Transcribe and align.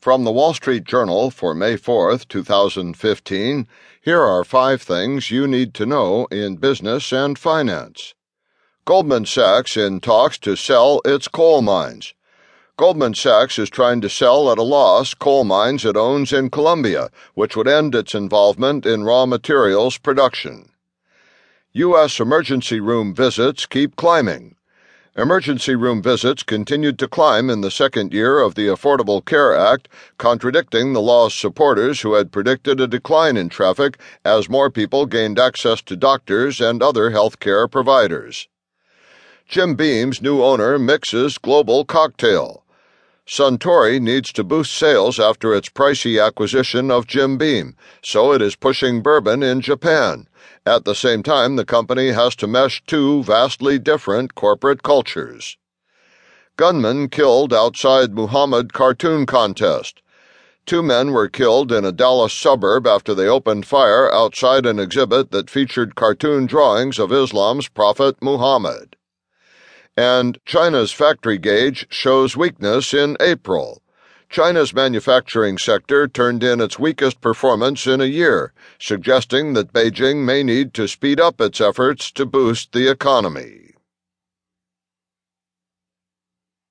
From 0.00 0.24
the 0.24 0.32
Wall 0.32 0.54
Street 0.54 0.84
Journal 0.84 1.30
for 1.30 1.54
May 1.54 1.76
4th, 1.76 2.26
2015, 2.28 3.68
here 4.00 4.22
are 4.22 4.44
five 4.44 4.80
things 4.80 5.30
you 5.30 5.46
need 5.46 5.74
to 5.74 5.84
know 5.84 6.26
in 6.30 6.56
business 6.56 7.12
and 7.12 7.38
finance. 7.38 8.14
Goldman 8.86 9.26
Sachs 9.26 9.76
in 9.76 10.00
talks 10.00 10.38
to 10.38 10.56
sell 10.56 11.02
its 11.04 11.28
coal 11.28 11.60
mines. 11.60 12.14
Goldman 12.78 13.12
Sachs 13.12 13.58
is 13.58 13.68
trying 13.68 14.00
to 14.00 14.08
sell 14.08 14.50
at 14.50 14.56
a 14.56 14.62
loss 14.62 15.12
coal 15.12 15.44
mines 15.44 15.84
it 15.84 15.98
owns 15.98 16.32
in 16.32 16.48
Colombia, 16.48 17.10
which 17.34 17.54
would 17.54 17.68
end 17.68 17.94
its 17.94 18.14
involvement 18.14 18.86
in 18.86 19.04
raw 19.04 19.26
materials 19.26 19.98
production. 19.98 20.70
U.S. 21.72 22.18
emergency 22.18 22.80
room 22.80 23.14
visits 23.14 23.66
keep 23.66 23.96
climbing. 23.96 24.56
Emergency 25.16 25.74
room 25.74 26.00
visits 26.00 26.44
continued 26.44 26.96
to 26.96 27.08
climb 27.08 27.50
in 27.50 27.62
the 27.62 27.70
second 27.70 28.12
year 28.12 28.40
of 28.40 28.54
the 28.54 28.68
Affordable 28.68 29.24
Care 29.24 29.56
Act, 29.56 29.88
contradicting 30.18 30.92
the 30.92 31.02
law's 31.02 31.34
supporters 31.34 32.02
who 32.02 32.14
had 32.14 32.30
predicted 32.30 32.80
a 32.80 32.86
decline 32.86 33.36
in 33.36 33.48
traffic 33.48 33.98
as 34.24 34.48
more 34.48 34.70
people 34.70 35.06
gained 35.06 35.36
access 35.36 35.82
to 35.82 35.96
doctors 35.96 36.60
and 36.60 36.80
other 36.80 37.10
health 37.10 37.40
care 37.40 37.66
providers. 37.66 38.46
Jim 39.48 39.74
Beam's 39.74 40.22
new 40.22 40.44
owner 40.44 40.78
mixes 40.78 41.38
global 41.38 41.84
cocktail. 41.84 42.62
Suntory 43.30 44.00
needs 44.00 44.32
to 44.32 44.42
boost 44.42 44.72
sales 44.72 45.20
after 45.20 45.54
its 45.54 45.68
pricey 45.68 46.20
acquisition 46.20 46.90
of 46.90 47.06
Jim 47.06 47.38
Beam, 47.38 47.76
so 48.02 48.32
it 48.32 48.42
is 48.42 48.56
pushing 48.56 49.02
bourbon 49.02 49.40
in 49.40 49.60
Japan. 49.60 50.26
At 50.66 50.84
the 50.84 50.96
same 50.96 51.22
time, 51.22 51.54
the 51.54 51.64
company 51.64 52.08
has 52.08 52.34
to 52.36 52.48
mesh 52.48 52.82
two 52.88 53.22
vastly 53.22 53.78
different 53.78 54.34
corporate 54.34 54.82
cultures. 54.82 55.56
Gunmen 56.56 57.08
killed 57.08 57.54
outside 57.54 58.14
Muhammad 58.14 58.72
cartoon 58.72 59.26
contest. 59.26 60.02
Two 60.66 60.82
men 60.82 61.12
were 61.12 61.28
killed 61.28 61.70
in 61.70 61.84
a 61.84 61.92
Dallas 61.92 62.32
suburb 62.32 62.84
after 62.84 63.14
they 63.14 63.28
opened 63.28 63.64
fire 63.64 64.12
outside 64.12 64.66
an 64.66 64.80
exhibit 64.80 65.30
that 65.30 65.48
featured 65.48 65.94
cartoon 65.94 66.46
drawings 66.46 66.98
of 66.98 67.12
Islam's 67.12 67.68
prophet 67.68 68.16
Muhammad. 68.20 68.96
And 69.96 70.38
China's 70.44 70.92
factory 70.92 71.38
gauge 71.38 71.86
shows 71.90 72.36
weakness 72.36 72.94
in 72.94 73.16
April. 73.20 73.82
China's 74.28 74.72
manufacturing 74.72 75.58
sector 75.58 76.06
turned 76.06 76.44
in 76.44 76.60
its 76.60 76.78
weakest 76.78 77.20
performance 77.20 77.86
in 77.86 78.00
a 78.00 78.04
year, 78.04 78.52
suggesting 78.78 79.54
that 79.54 79.72
Beijing 79.72 80.24
may 80.24 80.44
need 80.44 80.72
to 80.74 80.86
speed 80.86 81.18
up 81.18 81.40
its 81.40 81.60
efforts 81.60 82.12
to 82.12 82.24
boost 82.24 82.70
the 82.72 82.88
economy. 82.88 83.69